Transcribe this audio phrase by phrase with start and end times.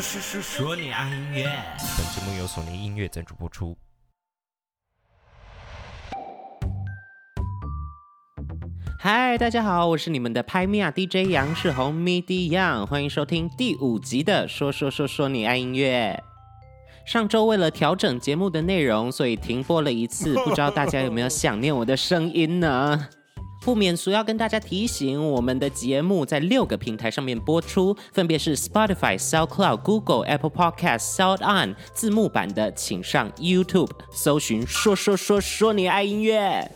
[0.00, 1.44] 说说说说你爱音乐。
[1.96, 3.76] 本节目由索尼音乐赞助播出。
[9.00, 16.22] 嗨，大家好，我是你们的拍米亚 DJ 杨世宏 MIDI Young，欢迎收听第五集的说说说说你爱音乐。
[17.04, 23.08] 上周为了调整节目的内容，所以停播了一次，不知道大家有没有想念我的声音呢？
[23.68, 31.74] 不免俗要跟大家提醒，我们的节目在六个平台上面播出，分别是 Spotify、SoundCloud、Google、Apple Podcast、SoundOn。
[31.92, 36.72] 字幕版的，请上 YouTube 搜寻“说说说说你爱音乐”。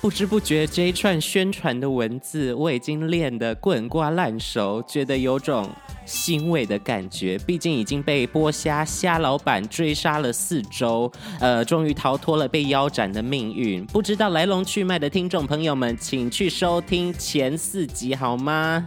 [0.00, 5.68] 不知不觉这一串宣传的文字，我已经练得滚瓜烂熟，觉得有种
[6.06, 7.36] 欣慰的感觉。
[7.40, 13.84] 毕竟已经被剥虾虾老板追杀了四周，呃，终于逃脱了被腰斩的命运。
[13.86, 18.86] 不知道来龙去脉的听众朋友们，请去收听前四集好吗？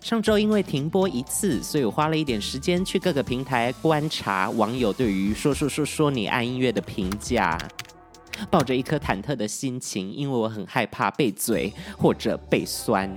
[0.00, 7.58] 上周因为停播一次，所以我花了一点时间去各个平台观察网友对于说说说说你爱音乐的评价。
[8.50, 13.10] 抱着一颗忐忑的心情，因为我很害怕被嘴或者被酸。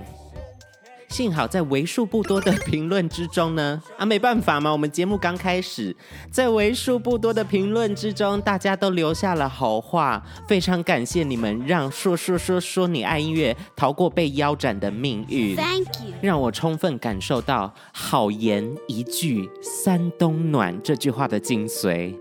[1.08, 5.94] 幸好在为数不多的评论之中呢，啊，没办法嘛，我们节目刚开始，
[6.30, 15.54] 在为数不多的评论之中，大家都留下了好话，非常感谢你们，让说说说说你爱音乐逃过被腰斩的命运。
[15.54, 22.18] Thank you，让我充分感受到“好言一句三冬暖”这句话的精髓。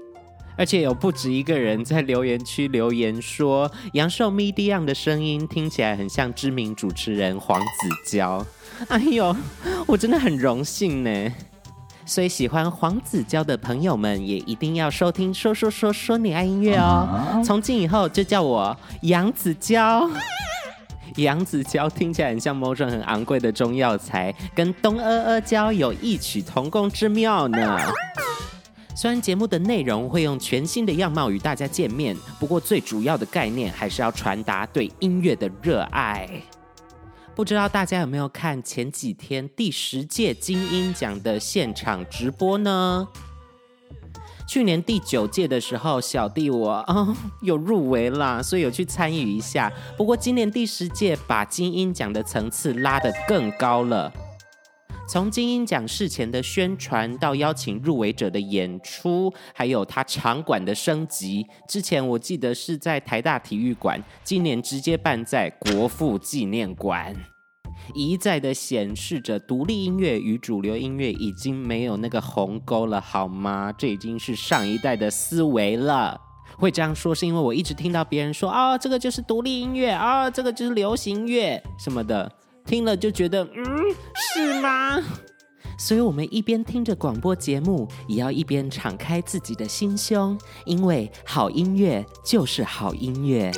[0.55, 7.67] 而且有不止一个人在留言区留言说，杨寿 Young 的声音听起来很像知名主持人黄子
[8.05, 8.45] 佼。
[8.89, 9.35] 哎呦，
[9.87, 11.33] 我真的很荣幸呢。
[12.05, 17.41] 所以喜欢黄子佼的朋友们也一定要收听说说说说你爱音乐哦。
[17.45, 20.09] 从今以后就叫我杨子佼。
[21.17, 27.77] 杨子佼听起来很像某种很昂贵的中药材，跟东阿阿胶有异曲同工之妙呢。
[28.93, 36.29] 虽然节目的内容会用全新的样貌与大家见面，不过最主要的概念还是要传达对音乐的热爱。
[37.33, 43.07] 不知道大家有没有看前几天第十届金音奖的现场直播呢？
[44.45, 49.71] 去年第九届的时候，小弟我哦有入围啦，所以有去参与一下。
[49.95, 54.11] 不过今年第十届把金音奖的层次拉得更高了。
[55.11, 61.45] 从金鹰奖事前的宣传到邀请入围者的演出，还有他场馆的升级。
[61.67, 67.13] 之前我记得是在台大体育馆，今年直接办在国父纪念馆，
[67.93, 73.73] 一再的显示着独立音乐与主流音乐已经没有那个鸿沟了，好吗？
[73.77, 76.17] 这已经是上一代的思维了。
[76.57, 82.31] 会这样说是因为我一直听到别人说啊、哦，这个就是独立音乐啊、哦，这个就是流行乐什么的。
[82.71, 83.65] 听了就觉得，嗯，
[84.15, 84.97] 是吗？
[85.77, 93.51] 所以，我们一边听着广播节目，也要一边敞开自己的心胸，因为好音乐就是好音乐。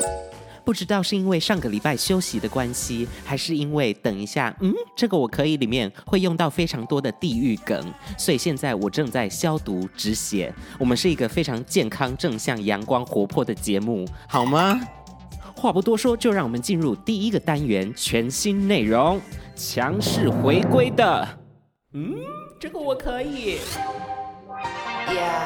[0.66, 7.80] 不知道是因为上个礼拜休息的关系，还是因为等一下，嗯，这个我可以里面会用到非常多的地域梗，
[8.18, 10.52] 所以现在我正在消毒止血。
[10.80, 14.82] 我们是一个非常健康、正向、阳光、活泼的节目，好吗？
[15.64, 19.22] 话不多说，就让我们进入第一个单元，全新内容，
[19.56, 21.26] 强势回归的。
[21.94, 22.18] 嗯，
[22.60, 23.60] 这个我可以。
[25.08, 25.46] Yeah.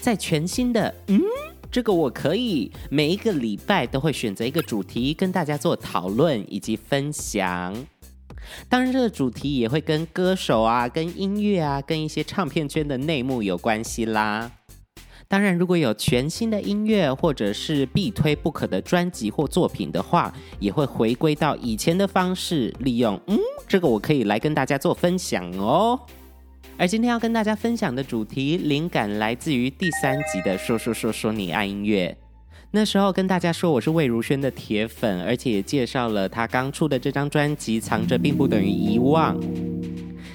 [0.00, 1.20] 在全新的“嗯，
[1.68, 7.74] 这个我可以”，每一个礼拜都会选择一个主题跟大家做讨论以及分享。
[8.68, 14.48] 当然，这个主题也会跟歌手啊、跟音乐啊、跟一些唱片圈的内幕有关系啦。
[15.26, 25.98] 当然，如果有全新的音乐或者是必推不可的专辑或作品的话，也会回归到以前的方式，利用嗯，这个我可以来跟大家做分享哦。
[26.76, 32.16] 而今天要跟大家分享的主题，灵感来自于第三集的说说说说你爱音乐。
[32.70, 39.40] 那时候跟大家说我是魏如萱的铁粉，而且也介绍了她刚出的这张专辑《藏着并不等于遗忘》。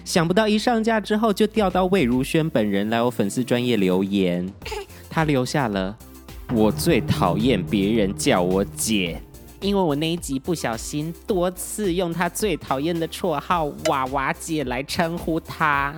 [0.10, 4.52] 想不到一上架之后就调到魏如萱本人来我粉丝专业留言，
[5.08, 5.96] 他留下了
[6.52, 9.22] “我最讨厌别人叫我姐”，
[9.62, 15.94] 因为我那一集不小心多次用他最讨厌的绰号“娃娃姐”来称呼他。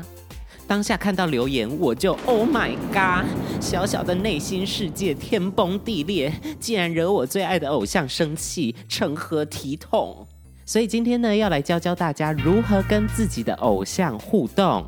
[0.68, 3.26] 当下看到留言，我就 Oh my God，
[3.62, 10.28] 小小的内心世界天崩地裂，竟然惹我最爱的偶像生气，成何体统？
[10.66, 14.86] 所以今天呢，要来教教大家如何跟自己的偶像互动。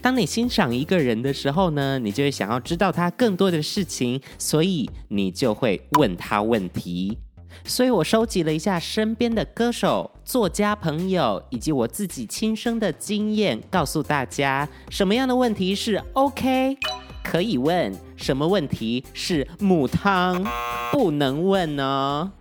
[0.00, 7.18] 当你欣赏一个人的时候呢，你就会想要知道他更多的事情，所以你就会问他问题。
[7.64, 16.76] 所以我收集了一下身边的歌手、作家朋友以及我自己亲身的经验，告诉大家什么样的问题是 OK
[17.24, 20.46] 可以问，什么问题是母汤
[20.92, 22.32] 不能问呢？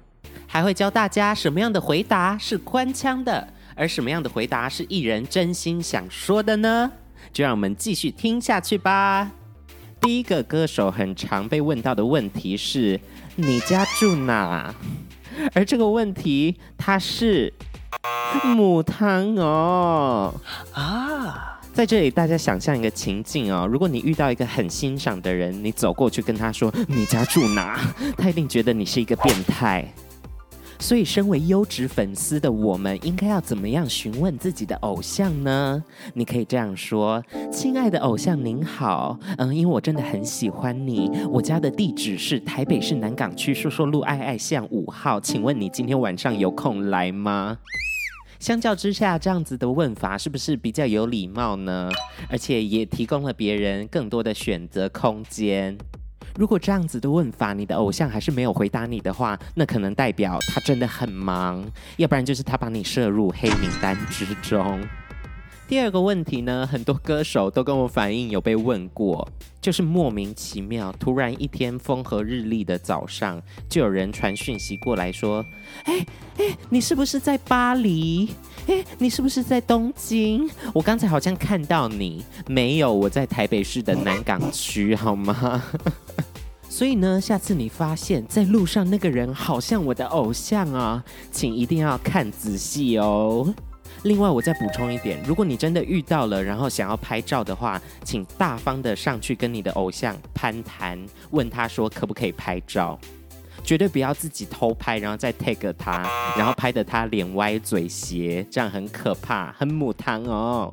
[0.48, 6.92] 还会教大家什么样的回答是官腔的，而什么样的回答是艺人真心想说的呢？
[7.32, 9.30] 就让我们继续听下去吧。
[10.00, 13.00] 第一个歌手很常被问到的问题是：
[13.36, 14.74] 你家住哪？
[15.54, 17.54] 而这个问题，它是
[18.44, 20.34] 母汤哦
[20.74, 21.60] 啊！
[21.74, 27.80] 在这里，大家想象一个情境哦，如果你遇到一个很欣赏的人，你走过去跟他说你家住哪，
[28.18, 29.86] 他一定觉得你是一个变态。
[30.80, 35.84] 所以，身为优质粉丝的我们，应该要怎么样询问自己的偶像呢？
[36.14, 47.58] 你可以这样说：“亲爱的偶像，您好，嗯，因为我真的很喜欢你，我家的地址是台北市南港区说说路爱爱巷五号，请问你今天晚上有空来吗？”
[48.40, 51.90] 相较之下，这样子的问法是不是比较有礼貌呢？
[52.30, 55.76] 而且也提供了别人更多的选择空间。
[56.38, 61.66] 如果这样子的问法，你的偶像还是没有回答你的话，那可能代表他真的很忙，
[61.98, 64.80] 要不然就是他把你设入黑名单之中。
[65.68, 69.28] 第二个问题呢，很多歌手都跟我反映有被问过，
[69.60, 75.44] 就是莫名其妙，突然一天风和日丽的早上，就有人传讯息过来说
[75.84, 76.06] ：“哎
[76.38, 78.30] 哎，你是不是在巴黎？
[78.68, 80.50] 哎，你是不是在东京？
[80.74, 85.62] 我刚才好像看到你，没有，我在台北市的南港区，好吗？”
[86.78, 93.52] 所以呢，下次你发现在路上那个人好像我的偶像啊，请一定要看仔细哦。
[94.04, 103.00] 另外，我再补充一点，如果你真的遇到了，然后想要拍照的话，请大方的上去跟你的偶像攀谈，问他说可不可以拍照，
[103.64, 106.08] 绝对不要自己偷拍，然后再 tag 他，
[106.38, 110.72] 然后拍得他脸歪嘴斜，这样很可怕，很母汤哦。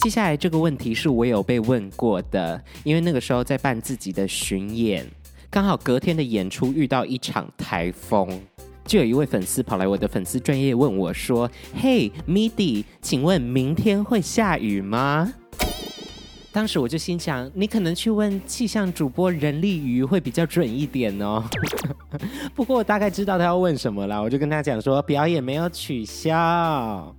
[0.00, 5.04] 接下来这个问题是我有被问过的，因为那个时候在办自己的巡演，
[5.50, 8.28] 刚好隔天的演出遇到一场台风。
[8.84, 15.32] 就有一位粉丝跑来我的粉丝专业问我说：“嘿，Midi，请问明天会下雨吗？”
[16.52, 21.44] 当时我就心想，你可能去问气象主播人力鱼会比较准一点哦。
[22.54, 27.14] 不过我大概知道他要问什么了，我就跟他讲说表演没有取消，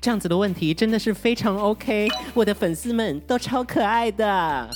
[0.00, 4.70] 这样子的问题真的是非常 OK，我的粉丝们都超可爱的。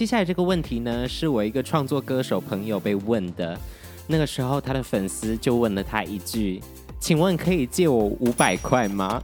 [0.00, 3.60] 接下来这个问题呢，是我一个创作歌手朋友被问的。
[4.06, 6.58] 那个时候，他的粉丝就问了他一句
[6.98, 9.22] ：“请问可以借我五百块吗？”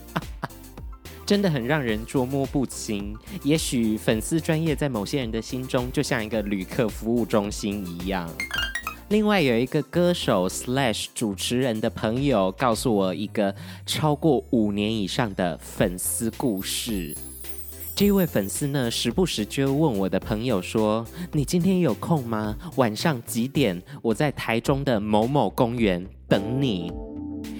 [1.26, 3.14] 真的很让人捉摸不清。
[3.42, 8.26] 也许粉丝专业在某些人的心中就像一个旅客服务中心一样。
[9.10, 13.54] 另外，有一个歌手 slash 主持人的朋友告诉我一个
[13.84, 17.14] 超过五年以上的粉丝故事。
[17.96, 22.56] 这一位粉丝呢，时不时就问我的朋友说：“你今天有空吗？
[22.74, 23.80] 晚上几点？
[24.02, 26.92] 我在台中的某某公园等你。”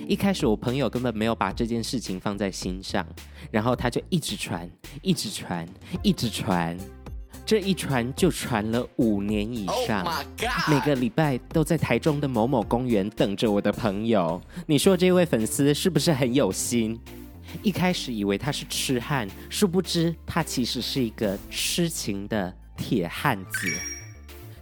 [0.09, 3.07] 一开始我朋友根本没有把这件事情放在心上，
[3.53, 4.69] 然后他就一直传，
[5.03, 5.65] 一直传，
[6.03, 6.77] 一直传，
[7.47, 10.05] 这一传就传了五年以上。
[10.05, 10.15] Oh
[10.69, 14.43] 每个礼拜都在台中的某某公园等着我的朋友。
[14.67, 16.99] 你说这位粉丝是不是很有心？
[17.63, 23.73] 一开始以为他是痴汉，殊不知他其实是一个痴情的铁汉子。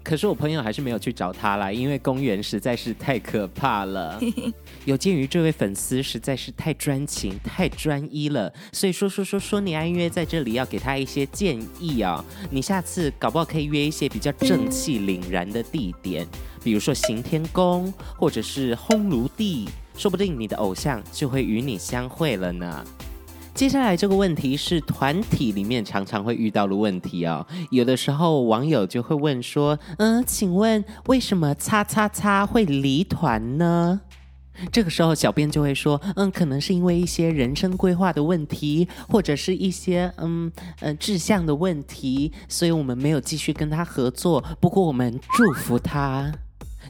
[0.05, 4.21] 可是我朋友还是没有去找他啦，因为公园实在是太可怕了。
[4.85, 12.25] 有鉴于这位粉丝实在是太专情、太专一了，所以说说说说你爱约在这里要给他一些建议啊、哦。
[12.51, 16.27] 你下次搞不好可以约一些比较正气凛然的地点，
[16.65, 19.69] 比如说行天宫，或者是烘炉地。
[20.02, 22.85] 说不定你的偶像就会与你相会了呢。
[23.54, 27.47] 接下来这个问题是团体里面常常会遇到的问题哦。
[27.71, 34.00] 有的时候网友就会问说：“嗯，请问为什么叉叉叉会离团呢？”
[34.73, 44.42] 这个时候小编就会说：“嗯，可能是因为一些人生规划的问题，或者是一些嗯嗯志向的问题，所以我们没有继续跟他合作。
[44.59, 46.32] 不过我们祝福他。”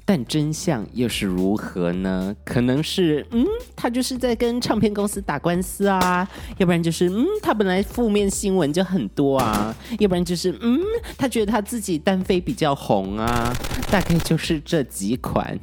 [0.05, 2.35] 但真相又是如何呢？
[2.45, 6.29] 可能是，嗯，他就是在跟唱片公司打官司啊，
[6.59, 10.81] 要不然就是，嗯，他本来负面新闻就很多啊，要不然就是，嗯，
[11.17, 13.53] 他觉得他自己单飞比较红啊，
[13.91, 15.59] 大概就是这几款，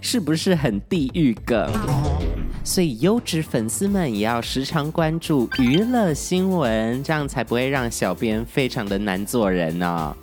[0.00, 1.70] 是不是很地狱梗？
[2.62, 10.16] 所以优质粉丝们也要时常关注娱乐新闻，这样才不会让小编非常的难做人呢、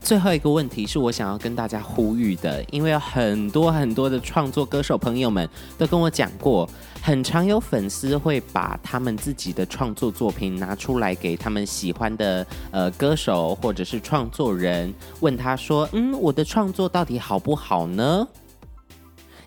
[0.00, 6.68] 最后一个问题是我想要跟大家呼吁的，因为有很多很多的创作歌手朋友们都跟我讲过，
[7.00, 18.26] 很常有粉丝会把他们自己的创作作品拿出来给他们喜欢的呃歌手或者是创作人，问他说：“嗯，我的创作到底好不好呢？”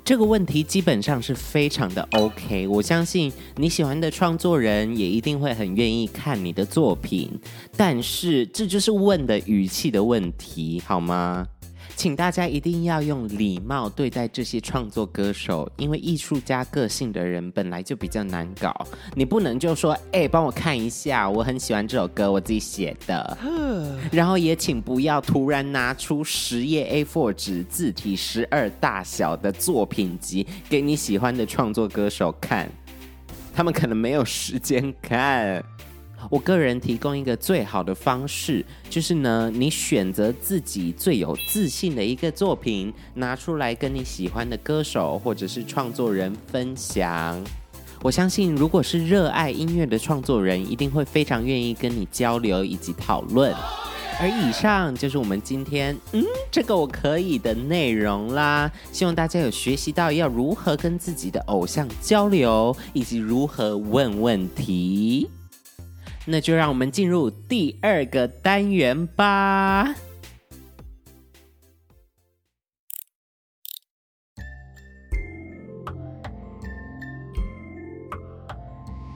[0.05, 7.29] 这个问题基本上是非常的 OK，我相信你喜欢的创作人也一定会很愿意看你的作品，
[7.77, 11.47] 但是这就是问的语气的问题，好吗？
[11.95, 18.73] 请大家一定要用礼貌对待这些创作歌手，因为艺术家个性的人本来就比较难搞。
[19.15, 23.37] 你不能就说：“哎，帮我看一下，我很喜欢这首歌，我自己写的。
[24.11, 32.69] ”然后也请不要突然拿出十页 A4 纸、字体十二大小的作品集给你喜欢的创作歌手看，
[33.53, 35.63] 他们可能没有时间看。
[36.29, 47.41] 我个人提供一个最好的方式，就是呢，你选择自己最有自信的一个作品，拿出来跟你喜欢的歌手或者是创作人分享。
[48.01, 53.53] 我相信，如果是热爱音乐的创作人，一定会非常愿意跟你交流以及讨论。
[54.19, 58.71] 而以上就是我们今天，嗯，这个我可以的内容啦。
[58.91, 65.29] 希望大家有学习到要如何跟自己的偶像交流，以及如何问问题。
[66.25, 69.93] 那就让我们进入第二个单元吧。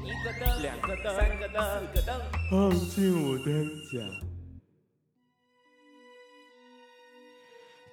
[0.03, 2.19] 一个灯，两个灯，三个灯，四个灯，
[2.51, 4.03] 忘记我灯奖。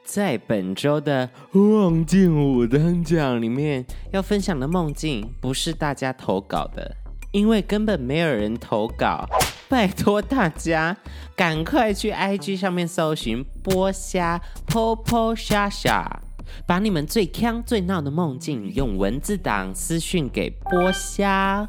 [0.04, 1.30] 在本周的
[1.80, 6.96] 《忘记我灯奖》里面，要分享的梦境不是大家投稿的。
[7.34, 9.28] 因为根本没有人投稿，
[9.68, 10.96] 拜托大家
[11.34, 16.22] 赶快去 IG 上面搜寻剥虾 Popo 虾虾，
[16.64, 21.68] 把你们最锵最闹的梦境用文字档私讯给剥虾，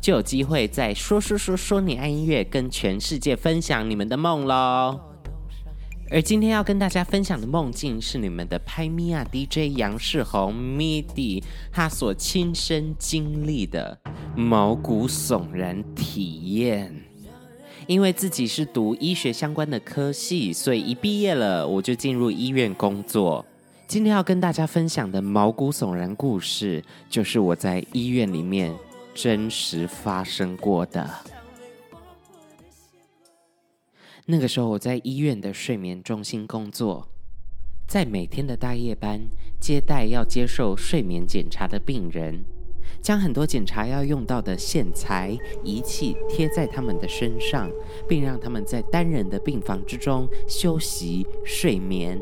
[0.00, 4.98] 就有机会在说说说说你爱音乐跟全世界分享你们的梦喽。
[6.10, 13.98] 而今天要跟大家分享的梦境是你们的拍咪呀 DJ 杨世宏 MIDI 他所亲身经历的
[14.34, 17.04] 毛骨悚然体验。
[17.86, 23.44] 因为自己是读医学相关的科系，所以一毕业了我就进入医院工作。
[23.86, 28.74] 今天要跟大家分享的毛骨悚然故事，就是我在医院里面
[29.14, 31.08] 真实发生过的。
[34.30, 37.08] 那个时候我在医院的睡眠中心工作，
[37.86, 39.22] 在每天的大夜班
[39.58, 42.44] 接待要接受睡眠检查的病人，
[43.00, 47.70] 将很多检查要用到的线材仪器贴在他们的身上，
[48.06, 52.20] 并让他们在单人的病房之中休息睡眠。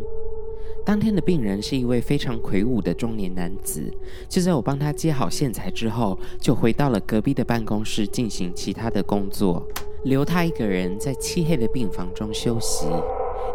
[0.84, 3.92] 当天的病人是一位非常魁梧的中年男子，
[4.28, 9.66] 就在我帮他接好线材之后，就回到了隔壁的办公室进行其他的工作。
[10.06, 12.86] 留他一个人在漆黑的病房中休息。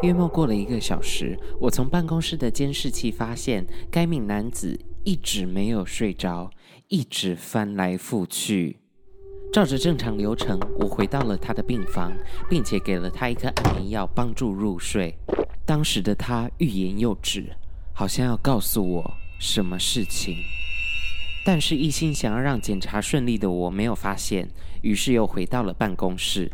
[0.01, 6.51] 约莫过了一个小时，我从办公室的监视器发现，该名男子一直没有睡着，
[6.89, 8.77] 一直翻来覆去。
[9.53, 12.12] 照着正常流程，我回到了他的病房，
[12.50, 15.15] 并且给了他一颗安眠药，帮助入睡。
[15.65, 17.46] 当时的他欲言又止，
[17.93, 20.36] 好像要告诉我什么事情。
[21.46, 24.48] 但是，一心想要让检查顺利的我没有发现，
[24.82, 26.52] 于是又回到了办公室。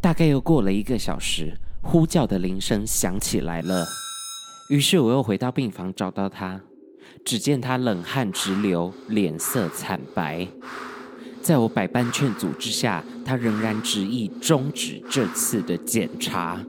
[0.00, 3.86] 大概又过了一个小时，呼叫的铃声响起来了。
[4.70, 6.60] 于是我又回到病房找到他，
[7.24, 10.46] 只见他冷汗直流，脸色惨白。
[11.40, 16.60] 在我百般劝阻之下，他仍然执意终止这次的检查。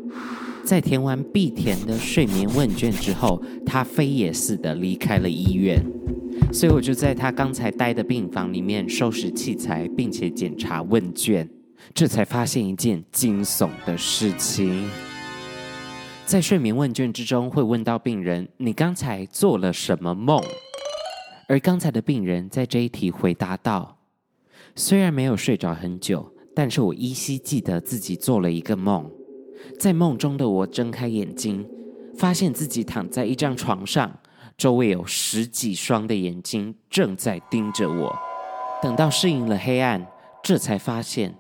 [0.64, 5.84] 在填完必填的睡眠问卷之后，他飞也似的离开了医院。
[6.52, 11.48] 所以我就在他刚才待的病房里面收拾器材，并且检查问卷，
[11.94, 14.90] 这才发现一件惊悚的事情。
[16.26, 20.42] 在睡眠问卷之中会问到病人：“你刚才做了什么梦？”
[21.48, 24.00] 而刚才的病人在这一题回答道
[24.76, 29.10] ：“虽然没有睡着很久，但是我依稀记得自己做了一个梦。
[29.80, 31.68] 在梦中的我睁开眼睛，
[32.18, 34.20] 发现自己躺在一张床上。”
[34.60, 38.14] 周围有十几双的眼睛正在盯着我。
[38.84, 40.06] 等到适应了黑暗，
[40.44, 41.34] 这才发现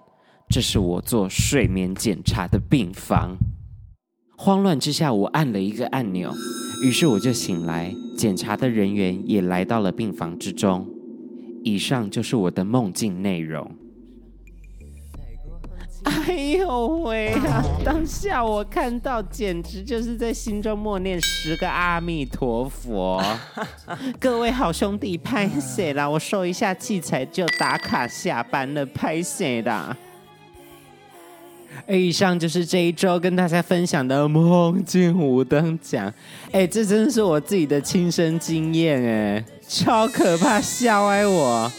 [0.49, 3.35] 这是我做睡眠检查的病房。
[4.37, 6.33] 慌乱之下，我按了一个按钮，
[6.81, 7.93] 于是我就醒来。
[8.17, 10.87] 检查的人员也来到了病房之中。
[11.61, 13.69] 以上就是我的梦境内容。
[16.05, 17.63] 哎呦喂啊！
[17.83, 23.21] 当下我看到，简直就是在心中默念十个阿弥陀佛。
[24.19, 26.09] 各位好兄弟，拍谁啦！
[26.09, 29.95] 我收一下器材就打卡下班了，拍谢啦！
[31.87, 36.11] 以上就是这一周跟大家分享的梦境五等奖。
[36.51, 41.71] 哎，这真的是我自己的亲身经验，哎，超可怕，吓歪我！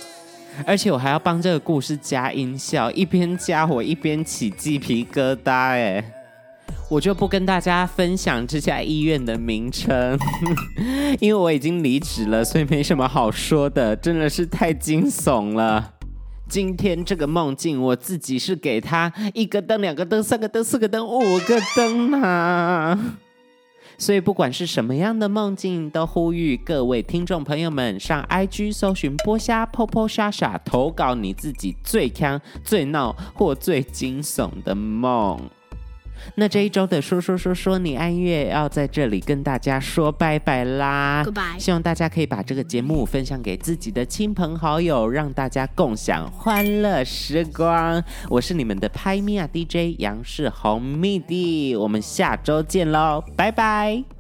[0.67, 6.05] 而且我还要帮这个故事加音效，一边加我一边起鸡皮疙瘩，哎，
[6.89, 10.19] 我就不跟大家分享这家医院的名称，
[11.21, 15.95] 因为我已经离职了，所以没什么好说的，真的是太惊悚了。
[16.49, 22.99] 今天这个梦境，我自己是给他一个灯、两个灯、三个灯、四个灯、五个灯啊！
[24.01, 35.39] 所以不管是什么样的梦境，都呼吁各位听众朋友们上 IG 搜寻“波虾泡泡莎莎”，投稿你自己最坑、最闹或最惊悚的梦。
[36.35, 41.59] 那这一周的说说说说你爱音乐要在这里跟大家说拜拜啦，Goodbye。
[41.59, 48.03] 希望大家可以把这个节目分享给自己的亲朋好友，让大家共享欢乐时光。
[48.29, 54.20] 我是你们的拍米亚 DJ 杨世宏 MIDI，我们下周见喽，拜拜。